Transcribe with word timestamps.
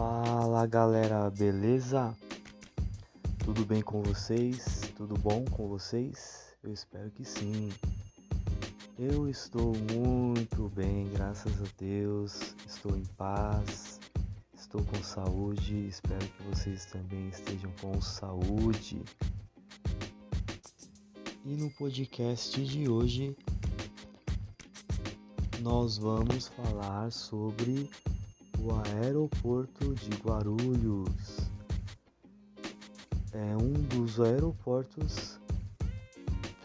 Fala 0.00 0.66
galera, 0.66 1.28
beleza? 1.28 2.16
Tudo 3.44 3.66
bem 3.66 3.82
com 3.82 4.02
vocês? 4.02 4.80
Tudo 4.96 5.14
bom 5.18 5.44
com 5.44 5.68
vocês? 5.68 6.56
Eu 6.62 6.72
espero 6.72 7.10
que 7.10 7.22
sim. 7.22 7.68
Eu 8.98 9.28
estou 9.28 9.74
muito 9.92 10.70
bem, 10.70 11.06
graças 11.10 11.52
a 11.60 11.66
Deus. 11.78 12.54
Estou 12.66 12.96
em 12.96 13.04
paz, 13.18 14.00
estou 14.54 14.82
com 14.82 15.02
saúde. 15.02 15.88
Espero 15.88 16.26
que 16.26 16.42
vocês 16.44 16.86
também 16.86 17.28
estejam 17.28 17.70
com 17.82 18.00
saúde. 18.00 19.02
E 21.44 21.56
no 21.56 21.68
podcast 21.72 22.64
de 22.64 22.88
hoje 22.88 23.36
nós 25.60 25.98
vamos 25.98 26.48
falar 26.48 27.12
sobre 27.12 27.90
o 28.62 29.00
aeroporto 29.02 29.94
de 29.94 30.10
Guarulhos. 30.18 31.50
É 33.32 33.56
um 33.56 33.72
dos 33.72 34.20
aeroportos 34.20 35.40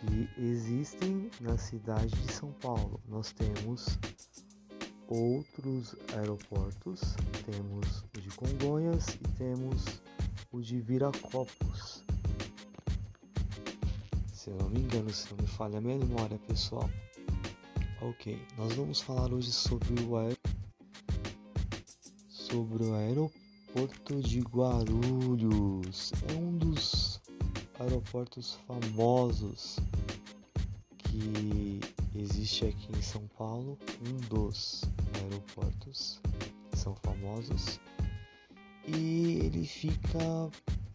que 0.00 0.28
existem 0.40 1.30
na 1.40 1.58
cidade 1.58 2.08
de 2.08 2.32
São 2.32 2.50
Paulo. 2.52 3.00
Nós 3.08 3.32
temos 3.32 3.98
outros 5.08 5.94
aeroportos, 6.16 7.00
temos 7.44 8.04
o 8.16 8.20
de 8.20 8.30
Congonhas 8.30 9.08
e 9.08 9.28
temos 9.36 10.00
o 10.50 10.60
de 10.60 10.80
Viracopos. 10.80 12.02
Se 14.32 14.50
eu 14.50 14.56
não 14.56 14.70
me 14.70 14.80
engano, 14.80 15.10
se 15.10 15.30
não 15.30 15.42
me 15.42 15.46
falha 15.46 15.78
a 15.78 15.80
memória, 15.80 16.38
pessoal. 16.48 16.88
Ok, 18.00 18.40
nós 18.56 18.72
vamos 18.72 19.00
falar 19.00 19.32
hoje 19.32 19.52
sobre 19.52 20.02
o, 20.02 20.16
aer... 20.16 20.36
sobre 22.52 22.84
o 22.84 22.94
aeroporto 22.94 24.20
de 24.20 24.40
Guarulhos. 24.40 26.12
É 26.28 26.34
um 26.34 26.58
dos 26.58 27.18
aeroportos 27.80 28.58
famosos 28.66 29.78
que 30.98 31.80
existe 32.14 32.66
aqui 32.66 32.88
em 32.94 33.00
São 33.00 33.26
Paulo. 33.38 33.78
Um 34.06 34.16
dos 34.28 34.82
aeroportos 35.14 36.20
que 36.70 36.76
são 36.76 36.94
famosos. 36.96 37.80
E 38.86 39.38
ele 39.42 39.64
fica 39.64 40.50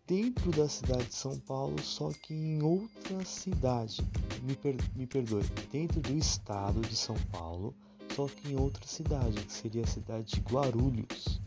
dentro 0.06 0.52
da 0.52 0.70
cidade 0.70 1.06
de 1.06 1.16
São 1.16 1.40
Paulo, 1.40 1.82
só 1.82 2.12
que 2.22 2.36
em 2.36 2.62
outra 2.62 3.26
cidade. 3.26 4.08
Me, 4.44 4.56
per 4.56 4.76
me 4.96 5.08
perdoe, 5.08 5.44
dentro 5.72 6.00
do 6.02 6.16
estado 6.16 6.82
de 6.82 6.96
São 6.96 7.16
Paulo, 7.32 7.74
só 8.16 8.28
que 8.28 8.52
em 8.52 8.56
outra 8.56 8.86
cidade, 8.86 9.44
que 9.44 9.52
seria 9.52 9.84
a 9.84 9.88
cidade 9.88 10.36
de 10.36 10.42
Guarulhos, 10.42 11.42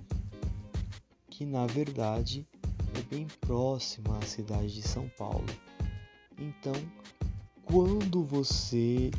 que 1.40 1.46
na 1.46 1.66
verdade 1.66 2.46
é 2.94 3.14
bem 3.14 3.26
próxima 3.40 4.18
à 4.18 4.20
cidade 4.26 4.74
de 4.74 4.82
São 4.82 5.08
Paulo. 5.16 5.46
Então, 6.38 6.74
quando 7.64 8.22
você 8.22 9.10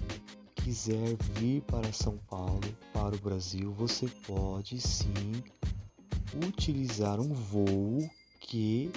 quiser 0.53 1.17
vir 1.33 1.63
para 1.63 1.91
São 1.91 2.19
Paulo, 2.29 2.61
para 2.93 3.15
o 3.15 3.19
Brasil, 3.19 3.71
você 3.71 4.07
pode 4.27 4.79
sim 4.79 5.31
utilizar 6.47 7.19
um 7.19 7.33
voo 7.33 8.07
que 8.39 8.91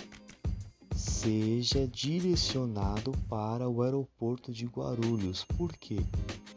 seja 0.95 1.89
direcionado 1.89 3.11
para 3.27 3.67
o 3.67 3.81
aeroporto 3.81 4.53
de 4.53 4.67
Guarulhos. 4.67 5.47
Por 5.57 5.73
quê? 5.79 5.97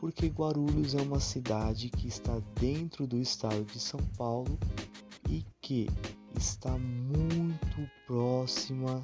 Porque 0.02 0.28
Guarulhos 0.28 0.96
é 0.96 1.02
uma 1.02 1.22
cidade 1.22 1.90
que 1.90 2.10
está 2.10 2.42
dentro 2.60 3.08
do 3.08 3.18
estado 3.22 3.64
de 3.64 3.80
São 3.80 4.02
Paulo 4.18 4.60
e 5.30 5.46
que 5.62 5.88
está 6.38 6.78
muito 6.78 7.90
próxima 8.06 9.02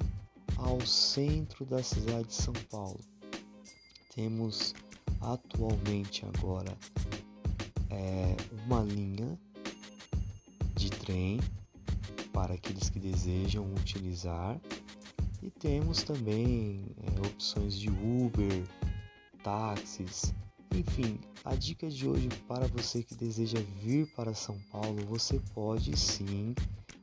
ao 0.56 0.80
centro 0.86 1.64
da 1.66 1.82
cidade 1.82 2.28
de 2.28 2.34
São 2.34 2.54
Paulo. 2.70 3.00
Temos 4.14 4.72
atualmente 5.20 6.24
agora 6.26 6.76
é, 7.90 8.36
uma 8.64 8.82
linha 8.82 9.36
de 10.76 10.90
trem 10.90 11.40
para 12.32 12.54
aqueles 12.54 12.88
que 12.88 13.00
desejam 13.00 13.64
utilizar 13.74 14.60
e 15.42 15.50
temos 15.50 16.04
também 16.04 16.86
é, 17.02 17.26
opções 17.26 17.76
de 17.76 17.90
Uber, 17.90 18.64
táxis, 19.42 20.32
enfim. 20.78 21.18
A 21.44 21.54
dica 21.54 21.88
de 21.88 22.08
hoje 22.08 22.28
para 22.48 22.66
você 22.66 23.02
que 23.02 23.14
deseja 23.14 23.58
vir 23.82 24.06
para 24.14 24.34
São 24.34 24.58
Paulo, 24.72 25.04
você 25.06 25.40
pode 25.54 25.96
sim 25.98 26.54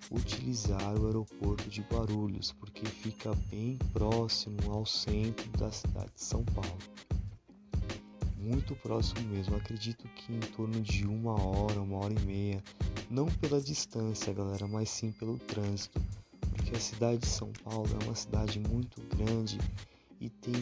utilizar 0.10 0.98
o 1.00 1.06
aeroporto 1.06 1.70
de 1.70 1.82
Guarulhos, 1.82 2.52
porque 2.52 2.86
fica 2.86 3.34
bem 3.50 3.78
próximo 3.94 4.72
ao 4.72 4.86
centro 4.86 5.50
da 5.52 5.72
cidade 5.72 6.12
de 6.16 6.24
São 6.24 6.44
Paulo. 6.44 6.78
Muito 8.38 8.76
próximo 8.76 9.22
mesmo, 9.30 9.56
acredito 9.56 10.08
que 10.10 10.34
em 10.34 10.40
torno 10.40 10.82
de 10.82 11.06
uma 11.06 11.40
hora, 11.40 11.80
uma 11.80 11.98
hora 11.98 12.14
e 12.14 12.26
meia, 12.26 12.64
não 13.10 13.28
pela 13.28 13.62
distância, 13.62 14.34
galera, 14.34 14.68
mas 14.68 14.90
sim 14.90 15.12
pelo 15.12 15.38
trânsito 15.38 16.02
porque 16.72 16.76
a 16.76 16.80
cidade 16.80 17.18
de 17.20 17.28
São 17.28 17.52
Paulo 17.64 17.90
é 18.02 18.06
uma 18.06 18.16
cidade 18.16 18.60
muito 18.60 19.02
grande 19.16 19.58
e 20.20 20.30
tem 20.30 20.54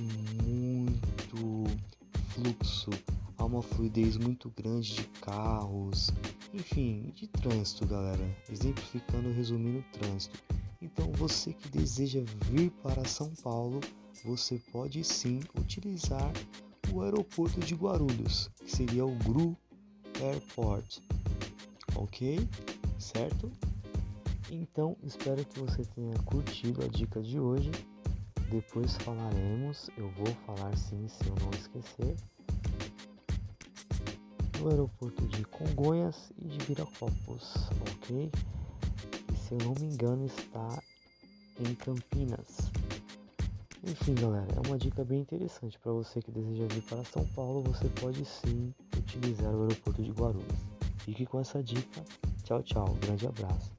fluxo, 2.40 2.90
há 3.38 3.44
uma 3.44 3.62
fluidez 3.62 4.16
muito 4.18 4.50
grande 4.56 4.96
de 4.96 5.04
carros, 5.22 6.10
enfim, 6.54 7.12
de 7.14 7.28
trânsito, 7.28 7.86
galera. 7.86 8.24
Exemplificando, 8.50 9.32
resumindo 9.32 9.84
trânsito. 9.92 10.40
Então, 10.82 11.12
você 11.14 11.52
que 11.52 11.68
deseja 11.70 12.22
vir 12.46 12.72
para 12.82 13.04
São 13.06 13.32
Paulo, 13.44 13.82
você 14.24 14.62
pode 14.72 15.04
sim 15.04 15.40
utilizar 15.60 16.32
o 16.94 17.02
aeroporto 17.02 17.60
de 17.60 17.76
Guarulhos, 17.76 18.50
que 18.64 18.72
seria 18.72 19.06
o 19.06 19.16
GRU 19.16 19.58
Airport. 20.22 21.00
Ok? 21.96 22.48
Certo? 22.98 23.52
Então, 24.50 24.96
espero 25.04 25.44
que 25.44 25.60
você 25.60 25.84
tenha 25.84 26.18
curtido 26.20 26.84
a 26.84 26.88
dica 26.88 27.22
de 27.22 27.38
hoje. 27.38 27.72
Depois 28.50 28.96
falaremos, 28.98 29.90
eu 29.96 30.10
vou 30.10 30.28
falar 30.46 30.76
sim 30.76 31.08
se 31.08 31.24
eu 31.28 31.36
não 31.36 31.52
esquecer, 31.52 32.16
do 34.58 34.70
aeroporto 34.70 35.28
de 35.28 35.46
Congonhas 35.46 36.32
e 36.38 36.48
de 36.48 36.66
Viracopos, 36.66 37.54
ok? 37.82 38.32
E 39.32 39.38
se 39.38 39.54
eu 39.54 39.58
não 39.60 39.74
me 39.80 39.94
engano 39.94 40.26
está 40.26 40.82
em 41.60 41.76
Campinas. 41.76 42.72
Enfim, 43.84 44.16
galera, 44.16 44.48
é 44.56 44.68
uma 44.68 44.78
dica 44.78 45.06
bem 45.06 45.22
interessante 45.22 45.80
para 45.80 45.92
você 45.92 46.22
que 46.22 46.32
deseja 46.32 46.66
vir 46.70 46.82
para 46.84 47.04
São 47.06 47.26
Paulo. 47.28 47.64
Você 47.64 47.88
pode 48.02 48.26
sim 48.26 48.74
utilizar 48.98 49.54
o 49.54 49.62
aeroporto 49.62 50.04
de 50.04 50.12
Guarulhos. 50.12 50.66
Fique 51.00 51.26
com 51.26 51.40
essa 51.40 51.64
dica. 51.64 52.04
Tchau, 52.44 52.62
tchau. 52.64 52.98
Grande 53.00 53.28
abraço. 53.28 53.79